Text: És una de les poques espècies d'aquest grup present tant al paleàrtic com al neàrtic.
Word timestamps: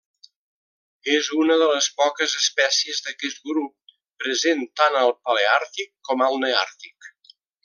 És 1.15 1.27
una 1.41 1.57
de 1.63 1.67
les 1.71 1.89
poques 1.99 2.33
espècies 2.39 3.03
d'aquest 3.09 3.45
grup 3.51 3.95
present 4.25 4.67
tant 4.83 4.99
al 5.03 5.15
paleàrtic 5.29 5.95
com 6.11 6.29
al 6.31 6.41
neàrtic. 6.47 7.13